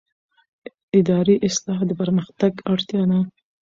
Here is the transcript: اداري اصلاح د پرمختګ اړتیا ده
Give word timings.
اداري 0.99 1.35
اصلاح 1.47 1.79
د 1.87 1.91
پرمختګ 2.01 2.51
اړتیا 2.71 3.03
ده 3.09 3.19